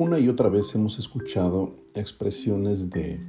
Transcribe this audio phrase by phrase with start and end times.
[0.00, 3.20] Una y otra vez hemos escuchado expresiones de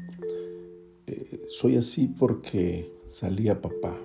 [1.05, 3.98] eh, soy así porque salía papá,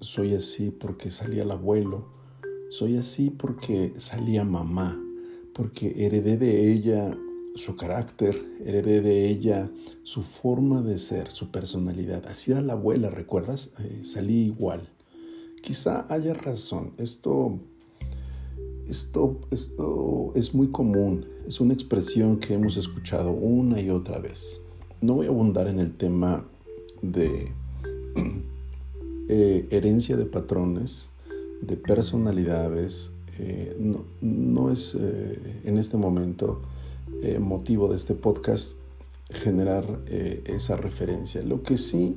[0.00, 2.08] soy así porque salía el abuelo,
[2.70, 4.98] soy así porque salía mamá,
[5.52, 7.14] porque heredé de ella
[7.54, 9.70] su carácter, heredé de ella
[10.02, 12.24] su forma de ser, su personalidad.
[12.28, 13.74] Así era la abuela, ¿recuerdas?
[13.78, 14.88] Eh, salí igual.
[15.62, 16.94] Quizá haya razón.
[16.96, 17.60] Esto
[18.90, 24.60] esto, esto es muy común, es una expresión que hemos escuchado una y otra vez.
[25.00, 26.44] No voy a abundar en el tema
[27.00, 27.52] de
[29.28, 31.08] eh, herencia de patrones,
[31.62, 33.12] de personalidades.
[33.38, 33.76] Eh,
[34.20, 36.60] no, es eh, en este momento
[37.38, 38.78] motivo de este podcast
[39.30, 40.00] generar
[40.46, 41.42] esa referencia.
[41.42, 42.16] Lo que sí,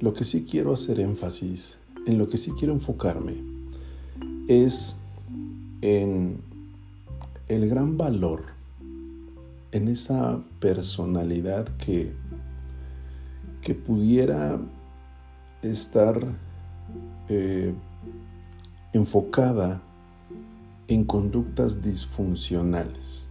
[0.00, 3.36] lo que sí quiero hacer énfasis, en lo que sí quiero enfocarme,
[4.48, 4.96] es
[5.84, 6.40] en
[7.46, 8.44] el gran valor,
[9.70, 12.14] en esa personalidad que,
[13.60, 14.58] que pudiera
[15.60, 16.18] estar
[17.28, 17.74] eh,
[18.94, 19.82] enfocada
[20.88, 23.28] en conductas disfuncionales.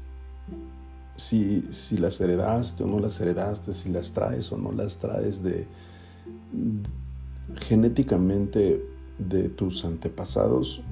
[1.16, 5.42] Si, si, las heredaste o no las heredaste, si las traes o no las traes
[5.42, 5.66] de
[7.68, 8.86] genéticamente
[9.18, 10.84] de tus antepasados,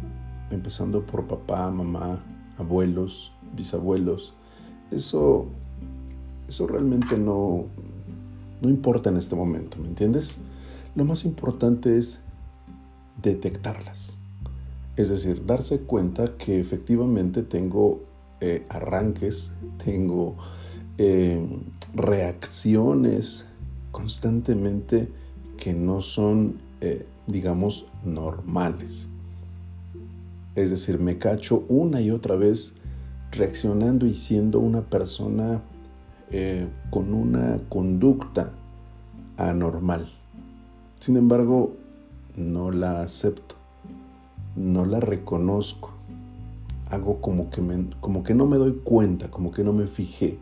[0.51, 2.23] empezando por papá, mamá,
[2.57, 4.33] abuelos, bisabuelos,
[4.91, 5.47] eso,
[6.47, 7.65] eso realmente no,
[8.61, 10.37] no importa en este momento, ¿me entiendes?
[10.95, 12.19] Lo más importante es
[13.21, 14.17] detectarlas.
[14.97, 18.01] Es decir, darse cuenta que efectivamente tengo
[18.41, 19.51] eh, arranques,
[19.83, 20.35] tengo
[20.97, 21.43] eh,
[21.93, 23.45] reacciones
[23.91, 25.09] constantemente
[25.57, 29.07] que no son, eh, digamos, normales.
[30.55, 32.75] Es decir, me cacho una y otra vez
[33.31, 35.61] reaccionando y siendo una persona
[36.29, 38.51] eh, con una conducta
[39.37, 40.11] anormal.
[40.99, 41.75] Sin embargo,
[42.35, 43.55] no la acepto,
[44.55, 45.91] no la reconozco.
[46.89, 47.61] Hago como que,
[48.01, 50.39] como que no me doy cuenta, como que no me fijé,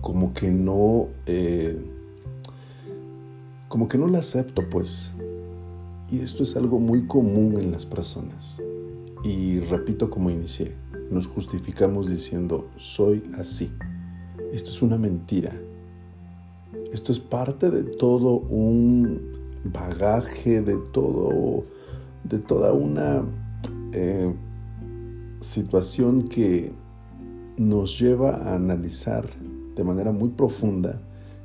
[0.00, 1.84] como que no, eh,
[3.68, 5.12] como que no la acepto, pues.
[6.08, 8.62] Y esto es algo muy común en las personas.
[9.24, 10.74] Y repito como inicié,
[11.10, 13.70] nos justificamos diciendo, soy así.
[14.52, 15.52] Esto es una mentira.
[16.92, 19.20] Esto es parte de todo un
[19.64, 21.64] bagaje, de todo,
[22.24, 23.24] de toda una
[23.92, 24.32] eh,
[25.40, 26.72] situación que
[27.56, 29.28] nos lleva a analizar
[29.74, 31.00] de manera muy profunda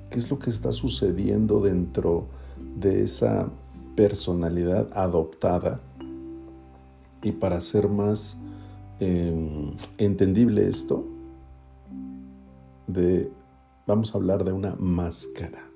[0.10, 2.28] qué es lo que está sucediendo dentro
[2.78, 3.50] de esa
[3.96, 5.82] personalidad adoptada
[7.24, 8.38] y para hacer más
[9.00, 11.08] em, entendible esto,
[12.88, 13.32] de,
[13.88, 15.72] vamos a hablar de una máscara.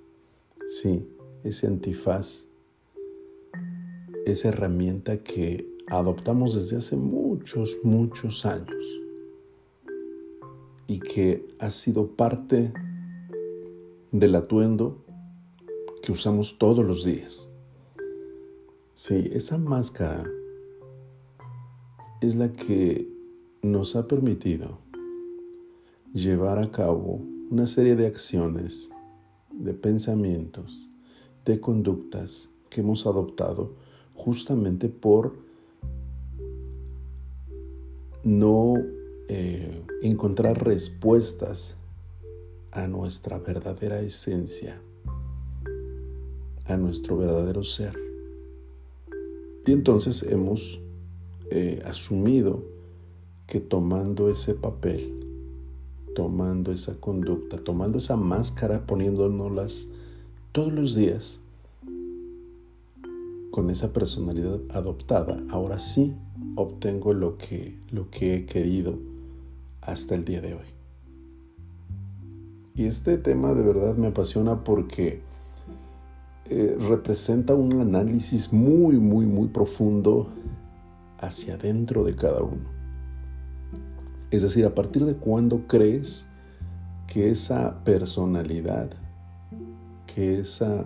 [0.68, 1.08] Sí,
[1.44, 2.48] ese antifaz,
[4.26, 8.86] esa herramienta que adoptamos desde hace muchos, muchos años
[10.86, 12.74] y que ha sido parte
[14.12, 15.04] del atuendo
[16.02, 17.50] que usamos todos los días.
[18.94, 20.30] Sí, esa máscara
[22.22, 23.08] es la que
[23.62, 24.80] nos ha permitido
[26.14, 28.92] llevar a cabo una serie de acciones,
[29.52, 30.90] de pensamientos,
[31.46, 33.76] de conductas que hemos adoptado
[34.16, 35.38] justamente por
[38.24, 38.74] no
[39.30, 41.76] eh, encontrar respuestas
[42.72, 44.82] a nuestra verdadera esencia,
[46.66, 47.98] a nuestro verdadero ser.
[49.66, 50.80] Y entonces hemos
[51.50, 52.64] He asumido
[53.48, 55.14] que tomando ese papel,
[56.16, 59.88] tomando esa conducta, tomando esa máscara, poniéndonoslas
[60.52, 61.42] todos los días,
[63.58, 66.14] con esa personalidad adoptada, ahora sí
[66.56, 69.00] obtengo lo que, lo que he querido
[69.82, 70.68] hasta el día de hoy.
[72.76, 75.22] Y este tema de verdad me apasiona porque
[76.50, 80.28] eh, representa un análisis muy, muy, muy profundo
[81.20, 82.70] hacia adentro de cada uno.
[84.30, 86.28] Es decir, a partir de cuándo crees
[87.08, 88.92] que esa personalidad,
[90.06, 90.86] que esa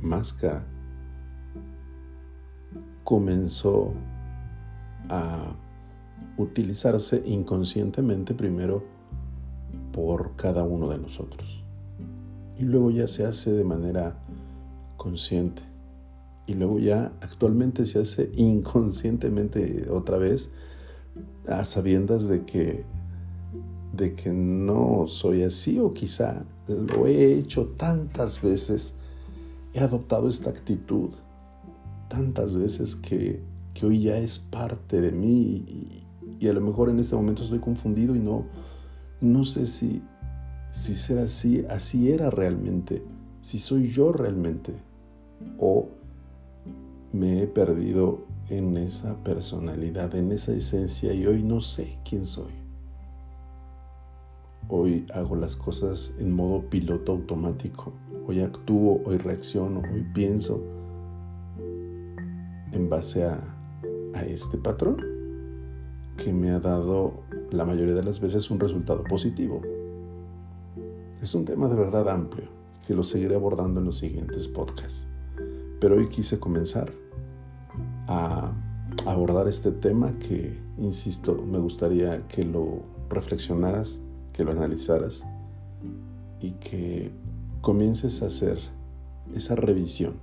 [0.00, 0.66] máscara
[3.04, 3.92] comenzó
[5.10, 5.54] a
[6.38, 8.84] utilizarse inconscientemente primero
[9.92, 11.64] por cada uno de nosotros.
[12.56, 14.18] Y luego ya se hace de manera
[14.96, 15.67] consciente
[16.48, 20.50] y luego ya actualmente se hace inconscientemente otra vez
[21.46, 22.84] a sabiendas de que
[23.92, 28.94] de que no soy así o quizá lo he hecho tantas veces,
[29.74, 31.10] he adoptado esta actitud
[32.08, 33.42] tantas veces que,
[33.82, 36.02] hoy ya es parte de mí
[36.40, 38.44] y, a lo mejor en este momento estoy confundido y no,
[39.20, 40.02] no sé si,
[40.72, 43.02] si ser así, así era realmente,
[43.40, 44.74] si soy yo realmente
[45.58, 45.88] o
[47.12, 52.52] me he perdido en esa personalidad, en esa esencia y hoy no sé quién soy.
[54.68, 57.92] Hoy hago las cosas en modo piloto automático.
[58.26, 60.62] Hoy actúo, hoy reacciono, hoy pienso
[62.72, 63.40] en base a,
[64.14, 65.02] a este patrón
[66.18, 69.62] que me ha dado la mayoría de las veces un resultado positivo.
[71.22, 72.48] Es un tema de verdad amplio
[72.86, 75.08] que lo seguiré abordando en los siguientes podcasts.
[75.80, 76.92] Pero hoy quise comenzar
[78.08, 78.52] a
[79.06, 84.00] abordar este tema que, insisto, me gustaría que lo reflexionaras,
[84.32, 85.24] que lo analizaras
[86.40, 87.10] y que
[87.60, 88.58] comiences a hacer
[89.34, 90.14] esa revisión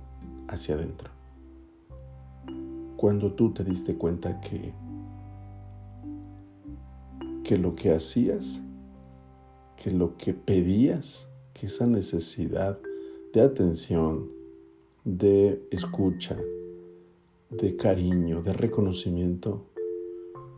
[0.48, 1.10] hacia adentro.
[2.96, 4.72] Cuando tú te diste cuenta que,
[7.44, 8.62] que lo que hacías,
[9.76, 12.78] que lo que pedías, que esa necesidad
[13.32, 14.35] de atención,
[15.06, 16.36] de escucha,
[17.48, 19.62] de cariño, de reconocimiento,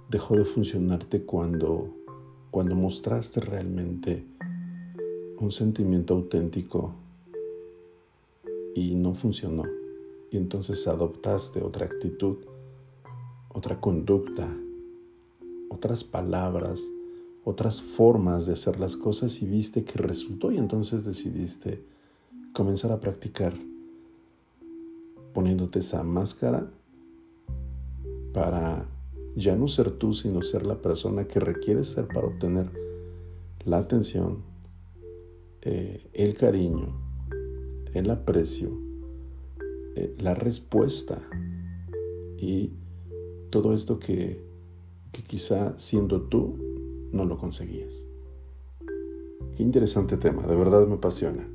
[0.09, 1.95] dejó de funcionarte cuando,
[2.51, 4.25] cuando mostraste realmente
[5.39, 6.95] un sentimiento auténtico
[8.75, 9.65] y no funcionó.
[10.31, 12.39] Y entonces adoptaste otra actitud,
[13.51, 14.49] otra conducta,
[15.69, 16.91] otras palabras,
[17.45, 21.83] otras formas de hacer las cosas y viste que resultó y entonces decidiste
[22.55, 23.53] comenzar a practicar
[25.39, 26.69] poniéndote esa máscara
[28.35, 28.89] para
[29.37, 32.69] ya no ser tú, sino ser la persona que requieres ser para obtener
[33.65, 34.39] la atención,
[35.63, 36.89] eh, el cariño,
[37.95, 38.77] el aprecio,
[39.95, 41.23] eh, la respuesta
[42.37, 42.73] y
[43.51, 44.43] todo esto que,
[45.13, 46.57] que quizá siendo tú
[47.13, 48.09] no lo conseguías.
[49.57, 51.49] Qué interesante tema, de verdad me apasiona.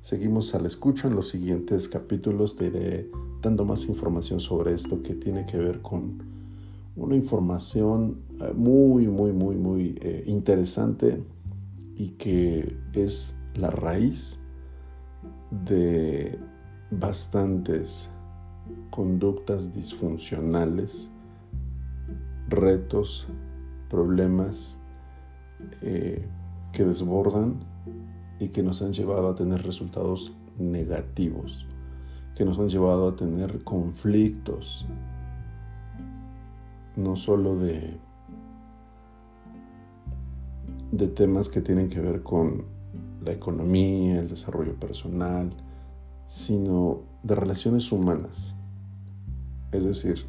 [0.00, 2.56] Seguimos a la escucha en los siguientes capítulos.
[2.56, 3.10] Te iré
[3.42, 6.22] dando más información sobre esto que tiene que ver con
[6.96, 11.22] una información eh, muy, muy, muy, muy eh, interesante
[11.96, 14.40] y que es la raíz
[15.66, 16.38] de
[16.90, 18.10] bastantes
[18.90, 21.10] conductas disfuncionales,
[22.48, 23.26] retos,
[23.88, 24.78] problemas
[25.82, 26.26] eh,
[26.72, 27.60] que desbordan
[28.38, 31.66] y que nos han llevado a tener resultados negativos,
[32.34, 34.86] que nos han llevado a tener conflictos,
[36.96, 37.96] no solo de,
[40.92, 42.64] de temas que tienen que ver con
[43.24, 45.50] la economía, el desarrollo personal,
[46.26, 48.54] sino de relaciones humanas.
[49.72, 50.24] Es decir,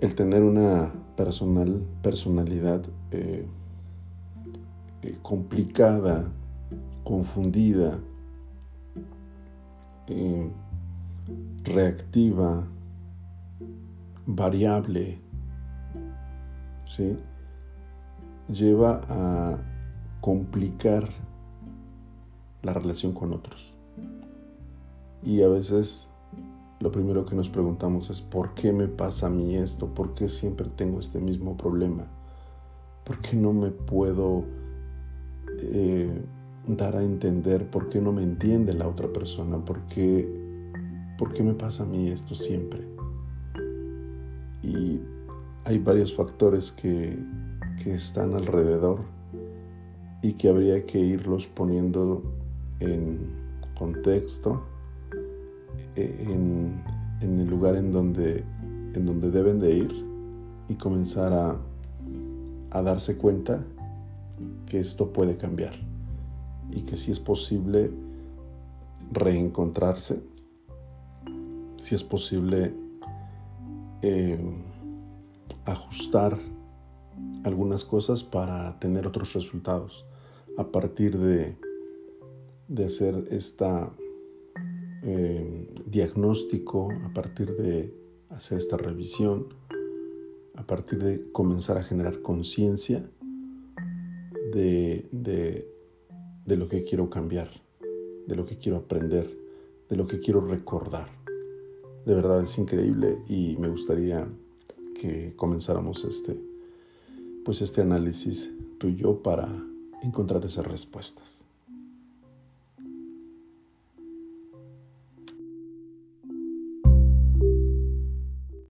[0.00, 3.46] el tener una personal, personalidad eh,
[5.02, 6.30] eh, complicada,
[7.04, 7.98] confundida,
[10.06, 10.50] eh,
[11.64, 12.66] reactiva,
[14.26, 15.18] variable,
[16.84, 17.16] ¿sí?
[18.52, 19.58] lleva a
[20.20, 21.08] complicar
[22.62, 23.74] la relación con otros.
[25.22, 26.08] Y a veces
[26.80, 29.94] lo primero que nos preguntamos es, ¿por qué me pasa a mí esto?
[29.94, 32.06] ¿Por qué siempre tengo este mismo problema?
[33.04, 34.44] ¿Por qué no me puedo
[35.62, 36.22] eh,
[36.66, 40.28] dar a entender por qué no me entiende la otra persona, por qué,
[41.18, 42.80] por qué me pasa a mí esto siempre.
[44.62, 45.00] Y
[45.64, 47.18] hay varios factores que,
[47.82, 49.00] que están alrededor
[50.22, 52.22] y que habría que irlos poniendo
[52.80, 53.18] en
[53.74, 54.62] contexto,
[55.96, 56.82] e, en,
[57.20, 58.44] en el lugar en donde,
[58.94, 60.04] en donde deben de ir
[60.68, 61.56] y comenzar a,
[62.70, 63.64] a darse cuenta
[64.66, 65.74] que esto puede cambiar
[66.70, 67.90] y que si es posible
[69.10, 70.22] reencontrarse,
[71.76, 72.74] si es posible
[74.02, 74.38] eh,
[75.64, 76.38] ajustar
[77.44, 80.04] algunas cosas para tener otros resultados
[80.58, 81.56] a partir de,
[82.68, 83.92] de hacer esta
[85.02, 87.94] eh, diagnóstico, a partir de
[88.28, 89.48] hacer esta revisión,
[90.54, 93.10] a partir de comenzar a generar conciencia
[94.52, 95.66] de,
[96.46, 97.50] lo que quiero cambiar,
[98.26, 99.30] de lo que quiero aprender,
[99.88, 101.08] de lo que quiero recordar.
[102.06, 104.28] De verdad es increíble y me gustaría
[104.94, 106.36] que comenzáramos este,
[107.44, 109.48] pues este análisis tú y yo para
[110.02, 111.44] encontrar esas respuestas.